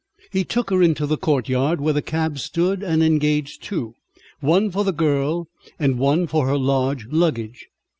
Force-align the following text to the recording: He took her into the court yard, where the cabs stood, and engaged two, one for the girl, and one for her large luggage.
He 0.31 0.43
took 0.43 0.71
her 0.71 0.81
into 0.81 1.05
the 1.05 1.15
court 1.15 1.47
yard, 1.47 1.79
where 1.79 1.93
the 1.93 2.01
cabs 2.01 2.41
stood, 2.41 2.81
and 2.81 3.03
engaged 3.03 3.61
two, 3.61 3.93
one 4.39 4.71
for 4.71 4.83
the 4.83 4.91
girl, 4.91 5.47
and 5.77 5.99
one 5.99 6.25
for 6.25 6.47
her 6.47 6.57
large 6.57 7.05
luggage. 7.11 7.67